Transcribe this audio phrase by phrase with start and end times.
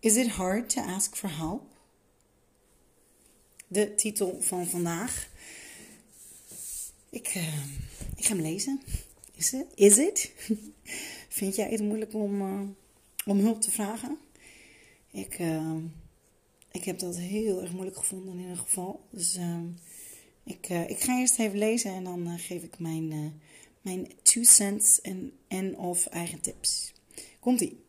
[0.00, 1.62] Is it hard to ask for help?
[3.66, 5.28] De titel van vandaag.
[7.10, 7.64] Ik, uh,
[8.16, 8.80] ik ga hem lezen.
[9.34, 9.66] Is het?
[9.74, 10.32] Is it?
[11.38, 12.60] Vind jij het moeilijk om, uh,
[13.26, 14.18] om hulp te vragen?
[15.10, 15.76] Ik, uh,
[16.70, 19.06] ik heb dat heel erg moeilijk gevonden in ieder geval.
[19.10, 19.38] Dus
[20.44, 23.40] ik, ik ga eerst even lezen en dan geef ik mijn,
[23.80, 26.92] mijn two cents en, en of eigen tips.
[27.40, 27.86] Komt-ie.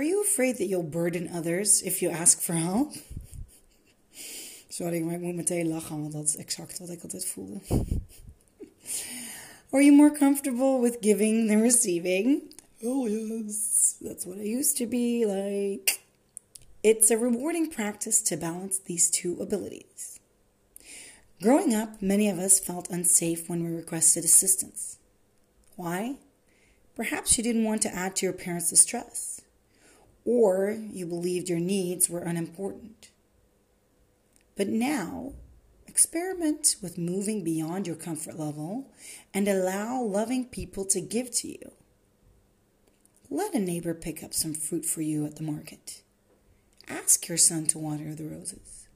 [0.00, 2.94] Are you afraid that you'll burden others if you ask for help?
[4.70, 7.60] Sorry, maar ik moet meteen lachen, want dat is exact wat ik altijd voelde.
[9.70, 12.42] Are you more comfortable with giving than receiving?
[12.82, 13.96] Oh, yes.
[14.00, 15.98] That's what I used to be like.
[16.80, 20.18] It's a rewarding practice to balance these two abilities.
[21.40, 24.96] Growing up, many of us felt unsafe when we requested assistance.
[25.76, 26.16] Why?
[26.96, 29.29] Perhaps you didn't want to add to your parents' distress
[30.24, 33.10] or you believed your needs were unimportant.
[34.56, 35.32] But now,
[35.86, 38.90] experiment with moving beyond your comfort level
[39.32, 41.72] and allow loving people to give to you.
[43.28, 46.02] Let a neighbor pick up some fruit for you at the market.
[46.88, 48.88] Ask your son to water the roses.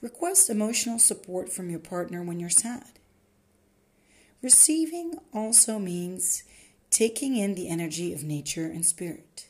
[0.00, 2.98] Request emotional support from your partner when you're sad.
[4.42, 6.42] Receiving also means
[6.90, 9.46] taking in the energy of nature and spirit.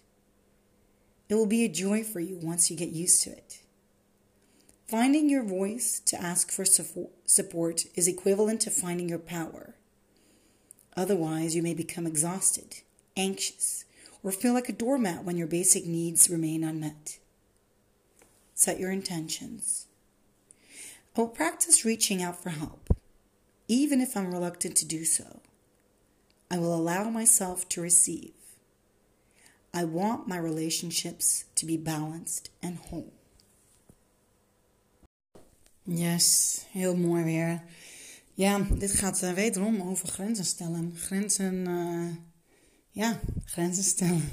[1.32, 3.62] It will be a joy for you once you get used to it.
[4.86, 9.74] Finding your voice to ask for support is equivalent to finding your power.
[10.94, 12.82] Otherwise, you may become exhausted,
[13.16, 13.86] anxious,
[14.22, 17.16] or feel like a doormat when your basic needs remain unmet.
[18.54, 19.86] Set your intentions.
[21.16, 22.94] I will practice reaching out for help,
[23.68, 25.40] even if I'm reluctant to do so.
[26.50, 28.34] I will allow myself to receive.
[29.74, 33.12] I want my relationships to be balanced and whole.
[35.84, 37.62] Yes, heel mooi weer.
[38.34, 40.92] Ja, dit gaat uh, wederom over grenzen stellen.
[40.96, 42.08] Grenzen, uh,
[42.90, 44.32] ja, grenzen stellen.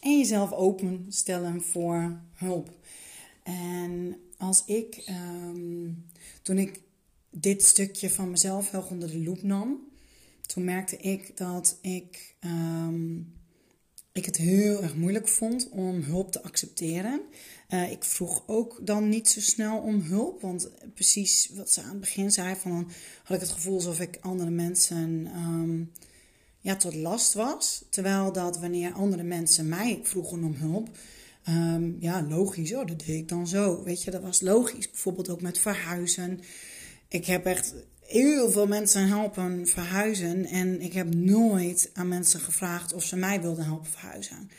[0.00, 2.70] En jezelf openstellen voor hulp.
[3.42, 6.06] En als ik, um,
[6.42, 6.80] toen ik
[7.30, 9.88] dit stukje van mezelf heel onder de loep nam,
[10.46, 13.32] toen merkte ik dat ik um,
[14.12, 17.20] ik het heel erg moeilijk vond om hulp te accepteren.
[17.68, 21.88] Uh, ik vroeg ook dan niet zo snel om hulp, want precies wat ze aan
[21.88, 22.90] het begin zei, van dan
[23.22, 25.92] had ik het gevoel alsof ik andere mensen um,
[26.60, 27.84] ja, tot last was.
[27.90, 30.88] Terwijl dat wanneer andere mensen mij vroegen om hulp,
[31.48, 33.82] um, ja, logisch, oh, dat deed ik dan zo.
[33.82, 34.90] Weet je, dat was logisch.
[34.90, 36.40] Bijvoorbeeld ook met verhuizen.
[37.08, 37.74] Ik heb echt
[38.12, 40.44] heel veel mensen helpen verhuizen.
[40.44, 44.50] En ik heb nooit aan mensen gevraagd of ze mij wilden helpen verhuizen.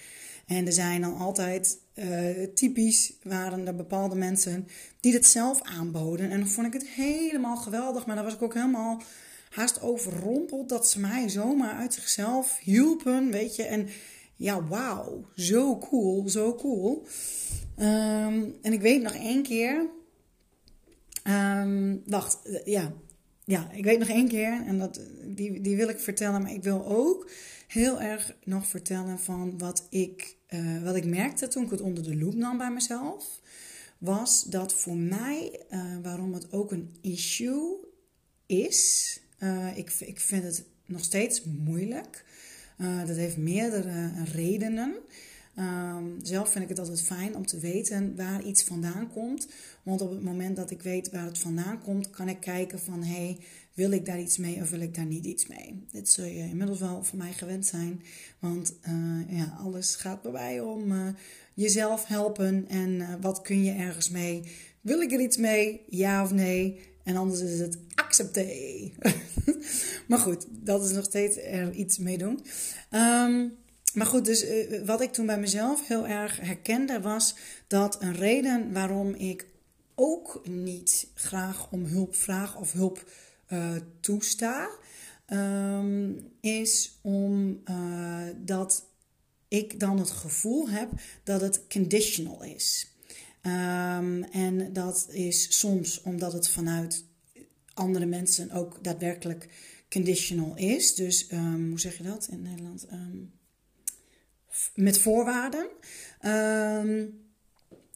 [0.45, 4.67] En er zijn dan altijd uh, typisch waren er bepaalde mensen
[4.99, 6.31] die het zelf aanboden.
[6.31, 8.05] En dan vond ik het helemaal geweldig.
[8.05, 9.01] Maar dan was ik ook helemaal
[9.49, 13.31] haast overrompeld dat ze mij zomaar uit zichzelf hielpen.
[13.31, 13.63] Weet je.
[13.63, 13.87] En
[14.35, 15.25] ja, wauw.
[15.35, 16.29] Zo cool.
[16.29, 17.05] Zo cool.
[17.77, 19.89] Um, en ik weet nog één keer.
[21.27, 22.93] Um, wacht, ja,
[23.45, 26.63] ja, ik weet nog één keer, en dat, die, die wil ik vertellen, maar ik
[26.63, 27.29] wil ook
[27.67, 32.03] heel erg nog vertellen van wat ik, uh, wat ik merkte toen ik het onder
[32.03, 33.41] de loep nam bij mezelf.
[33.97, 37.75] Was dat voor mij, uh, waarom het ook een issue
[38.45, 42.25] is, uh, ik, ik vind het nog steeds moeilijk.
[43.05, 44.95] dat heeft meerdere redenen.
[45.59, 49.47] Um, zelf vind ik het altijd fijn om te weten waar iets vandaan komt.
[49.83, 53.03] Want op het moment dat ik weet waar het vandaan komt, kan ik kijken van
[53.03, 53.37] hé, hey,
[53.73, 55.85] wil ik daar iets mee of wil ik daar niet iets mee?
[55.91, 58.01] Dit zul je inmiddels wel van mij gewend zijn.
[58.39, 61.07] Want uh, ja, alles gaat bij mij om uh,
[61.53, 64.43] jezelf helpen en uh, wat kun je ergens mee?
[64.81, 65.81] Wil ik er iets mee?
[65.89, 66.79] Ja of nee?
[67.03, 68.47] En anders is het accepté.
[70.07, 72.45] maar goed, dat is nog steeds er iets mee doen.
[72.91, 73.53] Um,
[73.93, 77.35] maar goed, dus uh, wat ik toen bij mezelf heel erg herkende was
[77.67, 79.47] dat een reden waarom ik
[79.95, 83.11] ook niet graag om hulp vraag of hulp
[83.49, 84.69] uh, toesta,
[85.27, 88.85] um, is omdat
[89.47, 90.89] ik dan het gevoel heb
[91.23, 92.91] dat het conditional is.
[93.41, 97.05] Ehm, en dat is soms omdat het vanuit
[97.73, 99.49] andere mensen ook daadwerkelijk
[99.89, 100.95] conditional is.
[100.95, 102.87] Dus um, hoe zeg je dat in Nederland?
[104.75, 105.67] Met voorwaarden.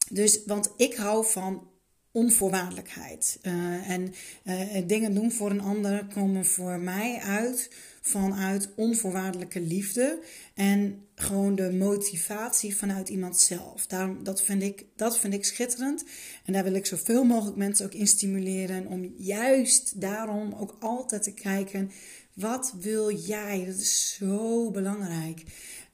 [0.09, 1.67] dus, want ik hou van
[2.17, 3.39] onvoorwaardelijkheid.
[3.41, 4.13] Uh, en
[4.43, 7.69] uh, dingen doen voor een ander komen voor mij uit
[8.01, 10.19] vanuit onvoorwaardelijke liefde
[10.53, 13.87] en gewoon de motivatie vanuit iemand zelf.
[13.87, 16.03] Daarom, dat, vind ik, dat vind ik schitterend
[16.45, 21.23] en daar wil ik zoveel mogelijk mensen ook in stimuleren om juist daarom ook altijd
[21.23, 21.91] te kijken,
[22.33, 23.65] wat wil jij?
[23.65, 25.43] Dat is zo belangrijk.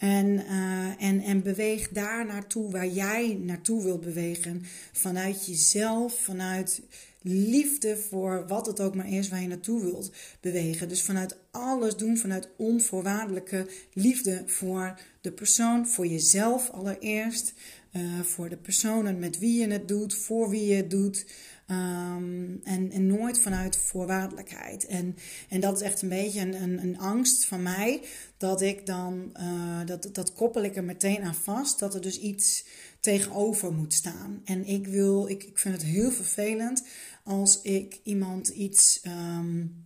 [0.03, 4.63] En, uh, en, en beweeg daar naartoe waar jij naartoe wilt bewegen.
[4.91, 6.81] Vanuit jezelf, vanuit
[7.21, 10.89] liefde voor wat het ook maar is waar je naartoe wilt bewegen.
[10.89, 17.53] Dus vanuit alles doen, vanuit onvoorwaardelijke liefde voor de persoon, voor jezelf allereerst,
[17.95, 21.25] uh, voor de personen met wie je het doet, voor wie je het doet.
[21.67, 24.85] Um, en, en nooit vanuit voorwaardelijkheid.
[24.85, 25.15] En,
[25.49, 28.01] en dat is echt een beetje een, een, een angst van mij.
[28.37, 31.79] Dat ik dan, uh, dat, dat koppel ik er meteen aan vast.
[31.79, 32.65] Dat er dus iets
[32.99, 34.41] tegenover moet staan.
[34.45, 36.83] En ik wil, ik, ik vind het heel vervelend
[37.23, 39.01] als ik iemand iets.
[39.07, 39.85] Um,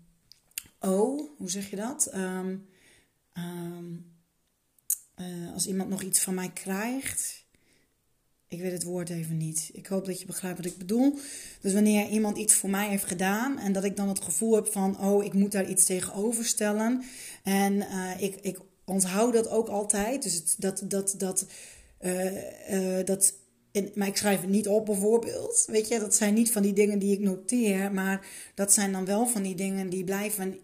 [0.79, 2.11] oh, hoe zeg je dat?
[2.15, 2.67] Um,
[5.19, 7.45] uh, als iemand nog iets van mij krijgt.
[8.49, 9.69] Ik weet het woord even niet.
[9.73, 11.19] Ik hoop dat je begrijpt wat ik bedoel.
[11.61, 14.67] Dus wanneer iemand iets voor mij heeft gedaan en dat ik dan het gevoel heb
[14.67, 17.03] van, oh, ik moet daar iets tegenover stellen.
[17.43, 20.23] En uh, ik, ik onthoud dat ook altijd.
[20.23, 21.45] Dus het, dat, dat, dat,
[22.01, 23.33] uh, uh, dat
[23.95, 25.63] maar ik schrijf het niet op bijvoorbeeld.
[25.67, 27.91] Weet je, dat zijn niet van die dingen die ik noteer.
[27.93, 30.59] Maar dat zijn dan wel van die dingen die blijven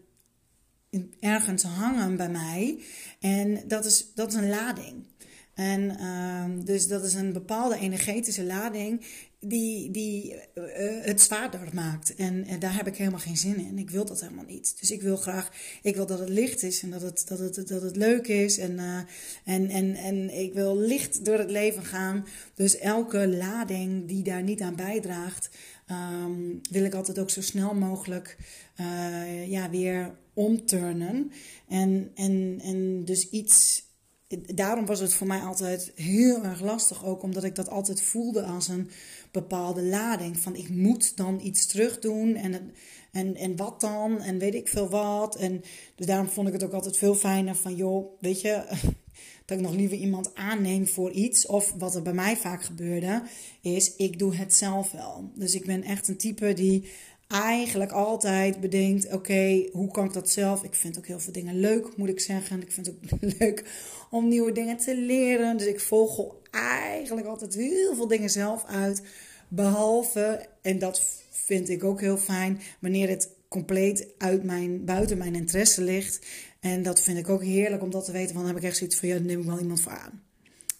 [1.19, 2.79] ergens hangen bij mij.
[3.19, 5.05] En dat is, dat is een lading.
[5.53, 9.05] En uh, dus dat is een bepaalde energetische lading
[9.39, 10.63] die, die uh,
[11.01, 12.15] het zwaarder maakt.
[12.15, 13.77] En, daar heb ik helemaal geen zin in.
[13.77, 14.79] Ik wil dat helemaal niet.
[14.79, 15.51] Dus ik wil graag,
[15.81, 18.57] ik wil dat het licht is en dat het, dat het, dat het leuk is.
[18.57, 18.97] En, uh,
[19.43, 22.25] en, en, en ik wil licht door het leven gaan.
[22.53, 25.49] Dus elke lading die daar niet aan bijdraagt,
[25.91, 28.37] um, wil ik altijd ook zo snel mogelijk
[28.79, 31.31] uh, ja, weer omturnen.
[31.67, 33.83] En, en, en dus iets
[34.55, 38.43] daarom was het voor mij altijd heel erg lastig ook, omdat ik dat altijd voelde
[38.43, 38.89] als een
[39.31, 40.37] bepaalde lading.
[40.37, 42.71] Van ik moet dan iets terug doen en,
[43.11, 45.35] en, en wat dan en weet ik veel wat.
[45.35, 45.63] En
[45.95, 48.63] dus daarom vond ik het ook altijd veel fijner van joh, weet je,
[49.45, 51.45] dat ik nog liever iemand aanneem voor iets.
[51.45, 53.23] Of wat er bij mij vaak gebeurde,
[53.61, 55.31] is ik doe het zelf wel.
[55.35, 56.89] Dus ik ben echt een type die
[57.33, 60.63] eigenlijk altijd bedenkt: oké, hoe kan ik dat zelf?
[60.63, 62.61] Ik vind ook heel veel dingen leuk, moet ik zeggen.
[62.61, 63.63] Ik vind het ook leuk
[64.09, 65.57] om nieuwe dingen te leren.
[65.57, 69.01] Dus ik volg eigenlijk altijd heel veel dingen zelf uit.
[69.47, 75.35] Behalve, en dat vind ik ook heel fijn, wanneer het compleet uit mijn, buiten mijn
[75.35, 76.25] interesse ligt.
[76.59, 78.33] En dat vind ik ook heerlijk om dat te weten.
[78.33, 80.23] Want dan heb ik echt zoiets van: ja, daar neem ik wel iemand voor aan.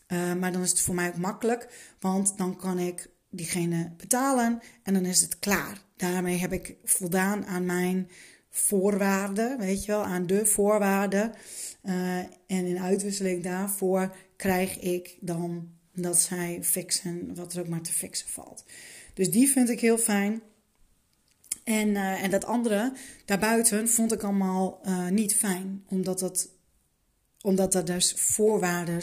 [0.08, 1.68] Uh, maar dan is het voor mij ook makkelijk,
[2.00, 5.82] want dan kan ik diegene betalen en dan is het klaar.
[6.12, 8.10] Daarmee heb ik voldaan aan mijn
[8.50, 11.34] voorwaarden, weet je wel, aan de voorwaarden.
[11.84, 17.82] Uh, en in uitwisseling daarvoor krijg ik dan dat zij fixen wat er ook maar
[17.82, 18.64] te fixen valt.
[19.14, 20.42] Dus die vind ik heel fijn.
[21.64, 22.94] En, uh, en dat andere
[23.26, 26.50] daarbuiten vond ik allemaal uh, niet fijn, omdat, dat,
[27.42, 29.02] omdat er dus voorwaarden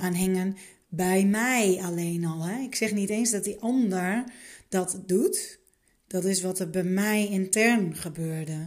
[0.00, 0.56] aan hingen
[0.88, 2.42] bij mij alleen al.
[2.42, 2.60] Hè?
[2.60, 4.24] Ik zeg niet eens dat die ander
[4.68, 5.58] dat doet.
[6.08, 8.66] Dat is wat er bij mij intern gebeurde.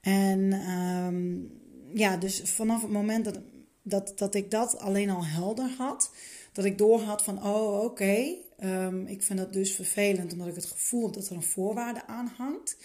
[0.00, 1.50] En um,
[1.94, 3.40] ja, dus vanaf het moment dat,
[3.82, 6.10] dat, dat ik dat alleen al helder had,
[6.52, 10.64] dat ik doorhad van, oh oké, um, ik vind dat dus vervelend omdat ik het
[10.64, 12.76] gevoel heb dat er een voorwaarde aan hangt.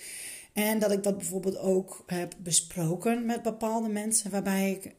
[0.54, 4.96] En dat ik dat bijvoorbeeld ook heb besproken met bepaalde mensen, waarbij ik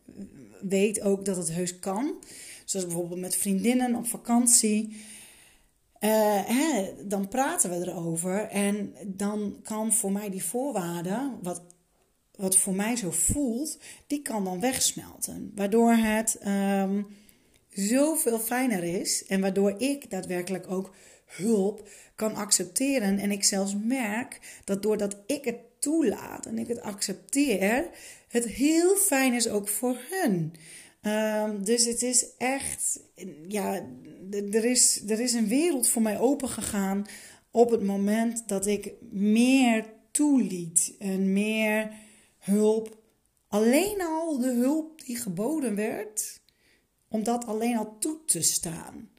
[0.61, 2.15] weet ook dat het heus kan.
[2.65, 4.97] Zoals bijvoorbeeld met vriendinnen op vakantie.
[6.05, 11.63] Uh, hè, dan praten we erover en dan kan voor mij die voorwaarde, wat,
[12.37, 15.53] wat voor mij zo voelt, die kan dan wegsmelten.
[15.55, 17.07] Waardoor het um,
[17.69, 20.95] zoveel fijner is en waardoor ik daadwerkelijk ook
[21.27, 23.19] hulp kan accepteren.
[23.19, 27.89] En ik zelfs merk dat doordat ik het toelaat en ik het accepteer,
[28.29, 30.55] het heel fijn is ook voor hun.
[31.07, 33.01] Um, dus het is echt,
[33.49, 33.87] ja,
[34.31, 37.07] er is, er is een wereld voor mij opengegaan
[37.51, 41.93] op het moment dat ik meer toeliet en meer
[42.39, 43.01] hulp.
[43.49, 46.41] Alleen al de hulp die geboden werd,
[47.09, 49.11] om dat alleen al toe te staan.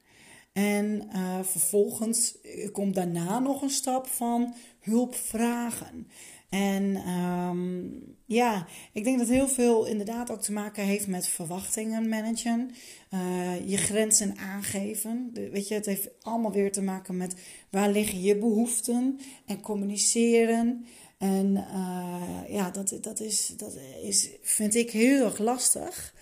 [0.53, 2.37] En uh, vervolgens
[2.71, 6.07] komt daarna nog een stap van hulp vragen.
[6.53, 12.09] En um, ja, ik denk dat heel veel inderdaad ook te maken heeft met verwachtingen
[12.09, 12.71] managen.
[13.13, 15.29] Uh, je grenzen aangeven.
[15.33, 17.35] weet je, het heeft allemaal weer te maken met
[17.69, 20.85] waar liggen je behoeften en communiceren.
[21.17, 26.13] En uh, ja, dat, dat, is, dat is, vind ik heel erg lastig.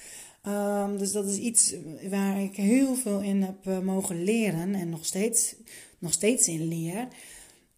[0.47, 1.75] Um, dus dat is iets
[2.09, 5.55] waar ik heel veel in heb uh, mogen leren en nog steeds,
[6.00, 7.07] nog steeds in leer.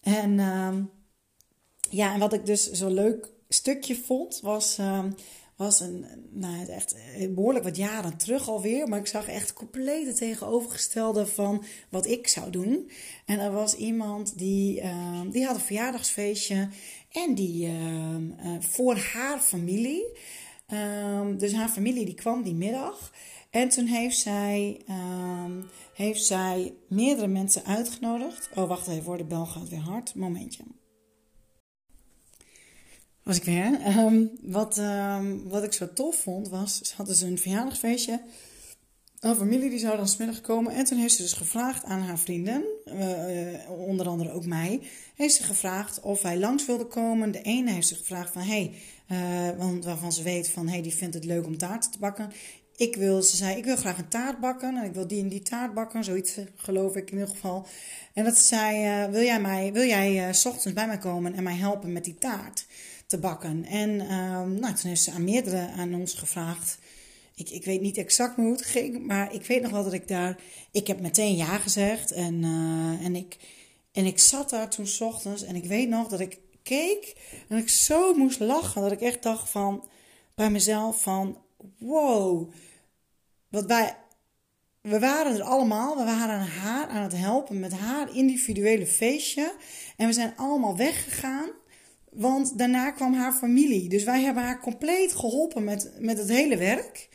[0.02, 0.90] En um,
[1.94, 5.04] ja, en wat ik dus zo leuk stukje vond, was, uh,
[5.56, 6.96] was een, nou, echt
[7.30, 8.88] behoorlijk wat jaren terug alweer.
[8.88, 12.90] Maar ik zag echt compleet het tegenovergestelde van wat ik zou doen.
[13.26, 16.70] En er was iemand die, uh, die had een verjaardagsfeestje.
[17.12, 18.16] En die uh,
[18.60, 20.18] voor haar familie.
[20.68, 23.12] Ehm, dus haar familie die kwam die middag.
[23.50, 24.82] En toen heeft zij,
[25.94, 28.50] heeft zij meerdere mensen uitgenodigd.
[28.56, 30.16] Oh, wacht even, voor de bel gaat weer hard.
[30.16, 30.64] Momentje
[33.24, 33.98] was ik weer.
[33.98, 38.22] Um, wat, um, wat ik zo tof vond was, ze hadden dus een verjaardagsfeestje.
[39.20, 40.74] Een familie die zou dan smiddag komen.
[40.74, 44.82] En toen heeft ze dus gevraagd aan haar vrienden, uh, onder andere ook mij,
[45.16, 47.32] heeft ze gevraagd of wij langs wilden komen.
[47.32, 48.72] De ene heeft ze gevraagd van, hey,
[49.12, 52.32] uh, want waarvan ze weet van, hey, die vindt het leuk om taarten te bakken.
[52.76, 54.78] Ik wil, ze zei, ik wil graag een taart bakken.
[54.78, 57.68] En ik wil die en die taart bakken, zoiets geloof ik in ieder geval.
[58.14, 61.44] En dat ze zei, wil jij, mij, wil jij s ochtends bij mij komen en
[61.44, 62.66] mij helpen met die taart?
[63.08, 63.66] Te bakken.
[63.66, 66.78] En um, nou, toen heeft ze aan meerdere aan ons gevraagd.
[67.36, 70.08] Ik, ik weet niet exact hoe het ging, maar ik weet nog wel dat ik
[70.08, 70.40] daar...
[70.72, 73.38] Ik heb meteen ja gezegd en, uh, en, ik,
[73.92, 77.16] en ik zat daar toen s ochtends en ik weet nog dat ik keek
[77.48, 78.82] en ik zo moest lachen.
[78.82, 79.88] Dat ik echt dacht van,
[80.36, 81.38] bij mezelf van,
[81.78, 82.52] wow,
[83.50, 83.98] wat wij...
[84.82, 89.54] We waren er allemaal, we waren haar aan het helpen met haar individuele feestje.
[89.98, 91.50] En we zijn allemaal weggegaan.
[92.14, 93.90] Want daarna kwam haar familie.
[93.90, 97.10] Dus wij hebben haar compleet geholpen met, met het hele werk.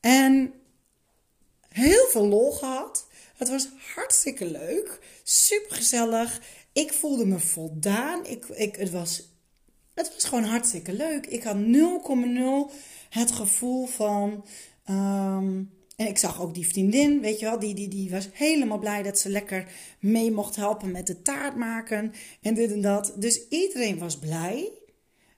[0.00, 0.52] En
[1.68, 3.06] heel veel lol gehad.
[3.36, 4.98] Het was hartstikke leuk.
[5.22, 6.40] Super gezellig.
[6.72, 8.26] Ik voelde me voldaan.
[8.26, 9.28] Ik, ik, het, was,
[9.94, 11.26] het was gewoon hartstikke leuk.
[11.26, 12.74] Ik had 0,0
[13.08, 14.44] het gevoel van.
[14.90, 15.70] Um,
[16.02, 19.02] en ik zag ook die vriendin, weet je wel, die, die, die was helemaal blij
[19.02, 19.68] dat ze lekker
[20.00, 23.12] mee mocht helpen met de taart maken en dit en dat.
[23.16, 24.70] Dus iedereen was blij.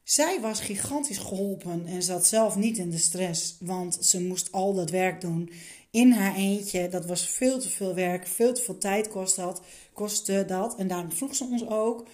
[0.03, 4.75] Zij was gigantisch geholpen en zat zelf niet in de stress, want ze moest al
[4.75, 5.51] dat werk doen
[5.91, 6.89] in haar eentje.
[6.89, 10.77] Dat was veel te veel werk, veel te veel tijd kost dat, kostte dat.
[10.77, 12.07] En daarom vroeg ze ons ook.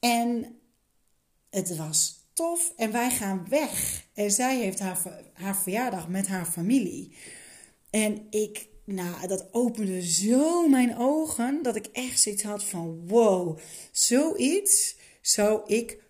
[0.00, 0.58] En
[1.50, 4.04] het was tof en wij gaan weg.
[4.14, 4.98] En zij heeft haar,
[5.32, 7.16] haar verjaardag met haar familie.
[7.94, 13.58] En ik, nou, dat opende zo mijn ogen dat ik echt zoiets had van: wow,
[13.92, 16.02] zoiets zou ik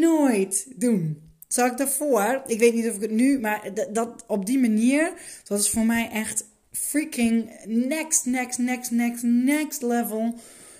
[0.00, 1.30] nooit doen.
[1.48, 2.42] Zal ik daarvoor?
[2.46, 5.12] Ik weet niet of ik het nu, maar dat, op die manier,
[5.44, 10.38] dat is voor mij echt freaking next, next, next, next, next level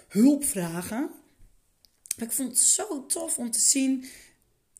[0.08, 1.10] hulp vragen.
[2.16, 4.04] Ik vond het zo tof om te zien,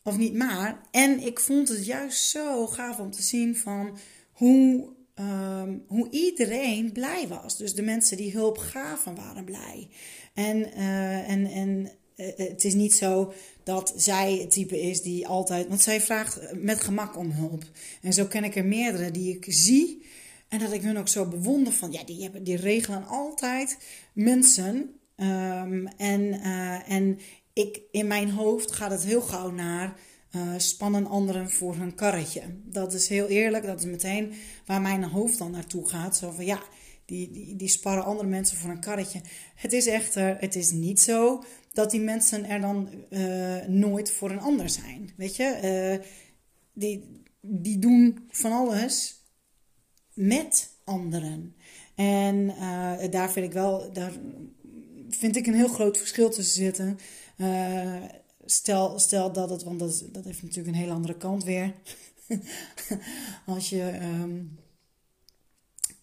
[0.02, 3.99] of niet maar, en ik vond het juist zo gaaf om te zien van
[4.32, 7.57] hoe Ehm, hoe iedereen blij was.
[7.57, 9.88] Dus de mensen die hulp gaven waren blij.
[10.35, 15.26] En, uh, en, en uh, het is niet zo dat zij het type is die
[15.26, 15.69] altijd.
[15.69, 17.64] Want zij vraagt met gemak om hulp.
[18.02, 20.07] En zo ken ik er meerdere die ik zie.
[20.49, 21.92] En dat ik hun ook zo bewonder van.
[21.92, 23.78] Ja, die, hebben, die regelen altijd
[24.12, 25.00] mensen.
[25.16, 26.40] Um, en,
[26.87, 27.19] en
[27.52, 29.97] ik, in mijn hoofd gaat het heel gauw naar
[30.37, 32.43] uh, spannen anderen voor hun karretje.
[32.65, 34.33] Dat is heel eerlijk, dat is meteen
[34.67, 36.17] waar mijn hoofd dan naartoe gaat.
[36.17, 36.62] Zo van ja,
[37.05, 39.21] die, die, die sparren andere mensen voor een karretje.
[39.55, 44.31] Het is echter, het is niet zo dat die mensen er dan uh, nooit voor
[44.31, 45.11] een ander zijn.
[45.17, 46.07] Weet je, uh,
[46.73, 49.21] die, die doen van alles
[50.15, 51.57] met anderen.
[51.95, 52.47] En
[53.11, 54.12] daar vind ik wel, daar
[55.09, 56.99] vind ik een heel groot verschil tussen zitten.
[58.44, 61.75] Stel, stel dat het, want dat, dat heeft natuurlijk een hele andere kant weer.
[63.46, 64.58] Als je um,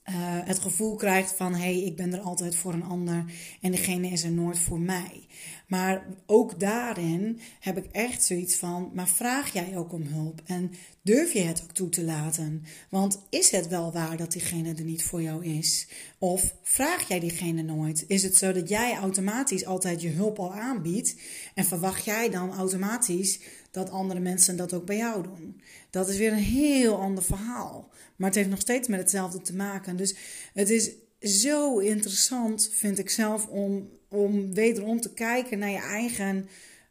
[0.09, 3.25] uh, het gevoel krijgt van hé, hey, ik ben er altijd voor een ander
[3.61, 5.27] en degene is er nooit voor mij.
[5.67, 10.41] Maar ook daarin heb ik echt zoiets van, maar vraag jij ook om hulp?
[10.45, 12.63] En durf je het ook toe te laten?
[12.89, 15.87] Want is het wel waar dat diegene er niet voor jou is?
[16.19, 18.05] Of vraag jij diegene nooit?
[18.07, 21.15] Is het zo dat jij automatisch altijd je hulp al aanbiedt
[21.53, 23.39] en verwacht jij dan automatisch
[23.71, 25.61] dat andere mensen dat ook bij jou doen?
[25.89, 27.89] Dat is weer een heel ander verhaal.
[28.15, 29.95] Maar het heeft nog steeds met hetzelfde te maken.
[29.95, 30.15] Dus
[30.53, 36.47] het is zo interessant, vind ik zelf, om, om wederom te kijken naar je eigen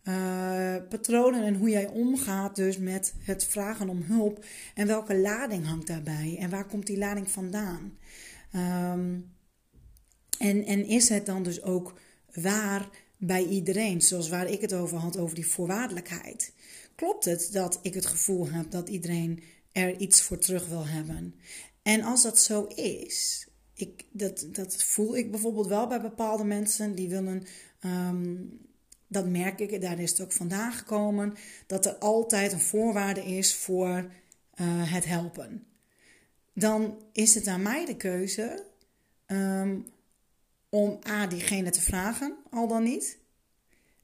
[0.08, 4.44] uh, patronen en hoe jij omgaat dus met het vragen om hulp.
[4.74, 6.36] En welke lading hangt daarbij?
[6.40, 7.98] En waar komt die lading vandaan?
[8.54, 9.36] Um,
[10.38, 11.98] en, en is het dan dus ook
[12.34, 16.52] waar bij iedereen, zoals waar ik het over had, over die voorwaardelijkheid?
[16.94, 21.34] Klopt het dat ik het gevoel heb dat iedereen er iets voor terug wil hebben?
[21.82, 26.94] En als dat zo is, ik, dat, dat voel ik bijvoorbeeld wel bij bepaalde mensen
[26.94, 27.42] die willen.
[27.84, 28.66] Um,
[29.06, 31.34] dat merk ik, daar is het ook vandaan gekomen,
[31.66, 33.96] dat er altijd een voorwaarde is voor
[34.60, 35.66] uh, het helpen.
[36.54, 38.64] Dan is het aan mij de keuze
[39.26, 39.86] um,
[40.68, 43.18] om A, diegene te vragen, al dan niet.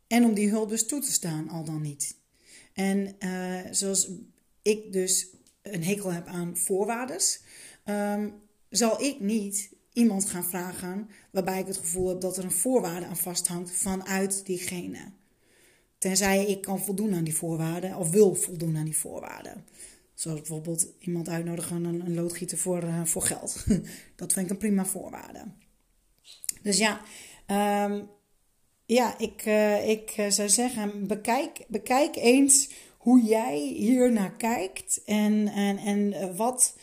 [0.07, 2.17] En om die hulp dus toe te staan, al dan niet.
[2.73, 4.11] En uh, zoals
[4.63, 5.27] ik dus
[5.63, 7.21] een hekel heb aan voorwaarden,
[7.85, 8.35] um,
[8.69, 13.07] zal ik niet iemand gaan vragen waarbij ik het gevoel heb dat er een voorwaarde
[13.07, 15.13] aan vasthangt vanuit diegene.
[15.99, 19.65] Tenzij ik kan voldoen aan die voorwaarden of wil voldoen aan die voorwaarden.
[20.15, 23.65] Zoals bijvoorbeeld iemand uitnodigen een, loodgieter voor, uh, voor geld.
[24.17, 25.45] dat vind ik een prima voorwaarde.
[26.65, 27.01] Dus ja,
[27.85, 28.09] um,
[28.87, 32.69] ja ik, uh, ik uh, zou zeggen, bekijk, bekijk eens
[32.99, 36.77] hoe jij hier naar kijkt en, en, en wat,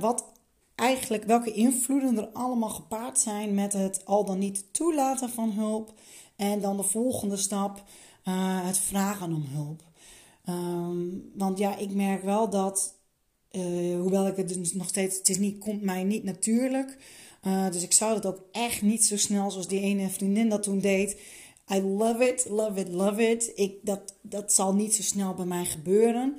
[0.00, 0.32] wat
[0.74, 5.94] eigenlijk welke invloeden er allemaal gepaard zijn met het al dan niet toelaten van hulp.
[6.36, 7.82] En dan de volgende stap,
[8.62, 9.82] het vragen om hulp.
[10.48, 12.94] Um, want ja, ik merk wel dat,
[13.98, 16.96] hoewel ik het dus nog steeds, het is niet, komt mij niet natuurlijk.
[17.46, 20.62] Uh, dus ik zou dat ook echt niet zo snel zoals die ene vriendin dat
[20.62, 21.20] toen deed.
[21.74, 23.52] I love it, love it, love it.
[23.54, 26.36] Ik, dat, dat zal niet zo snel bij mij gebeuren.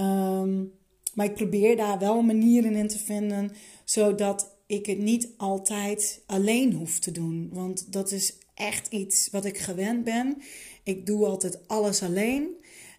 [0.00, 0.72] Um,
[1.14, 3.52] maar ik probeer daar wel manieren in te vinden,
[3.84, 7.50] zodat ik het niet altijd alleen hoef te doen.
[7.52, 10.36] Want dat is echt iets wat ik gewend ben.
[10.82, 12.48] Ik doe altijd alles alleen.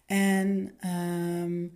[0.06, 0.72] En,
[1.42, 1.72] um,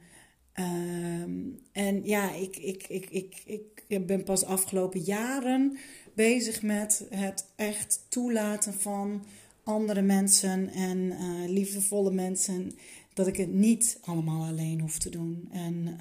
[0.58, 3.08] um, en ja, ik, ik, ik,
[3.44, 5.78] ik, ik ben pas afgelopen jaren
[6.14, 9.24] bezig met het echt toelaten van
[9.64, 12.72] andere mensen en uh, liefdevolle mensen
[13.14, 15.48] dat ik het niet allemaal alleen hoef te doen.
[15.52, 15.98] En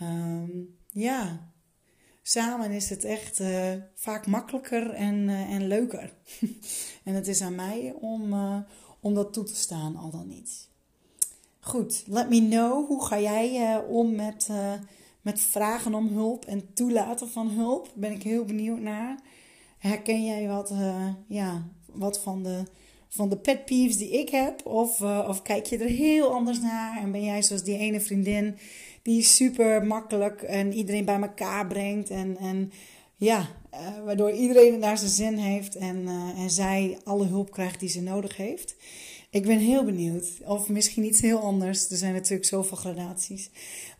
[0.00, 1.50] uh, um, ja,
[2.22, 6.12] samen is het echt uh, vaak makkelijker en, en leuker.
[7.04, 8.34] en het is aan mij om,
[9.00, 10.68] om dat toe te staan, al dan niet.
[11.66, 12.86] Goed, let me know.
[12.86, 14.48] Hoe ga jij om met,
[15.20, 17.90] met vragen om hulp en toelaten van hulp?
[17.94, 19.18] Ben ik heel benieuwd naar.
[19.78, 20.72] Herken jij wat,
[21.28, 22.62] ja, wat van de
[23.08, 24.66] van de pet peeves die ik heb?
[24.66, 28.56] Of, of kijk je er heel anders naar en ben jij zoals die ene vriendin
[29.02, 32.72] die super makkelijk en iedereen bij elkaar brengt en, en
[33.16, 33.48] ja,
[34.04, 38.02] waardoor iedereen het naar zijn zin heeft en, en zij alle hulp krijgt die ze
[38.02, 38.76] nodig heeft?
[39.30, 40.40] Ik ben heel benieuwd.
[40.44, 41.90] Of misschien iets heel anders.
[41.90, 43.50] Er zijn natuurlijk zoveel gradaties.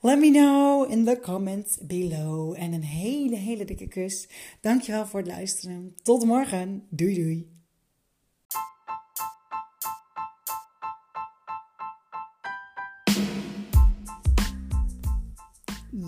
[0.00, 2.54] Let me know in the comments below.
[2.58, 4.28] En een hele, hele dikke kus.
[4.60, 5.94] Dankjewel voor het luisteren.
[6.02, 6.86] Tot morgen.
[6.90, 7.54] Doei doei.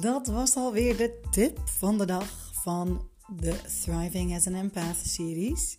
[0.01, 5.79] dat was alweer de tip van de dag van de Thriving as an Empath series.